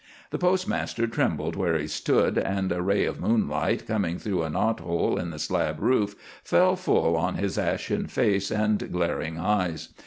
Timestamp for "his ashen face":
7.35-8.49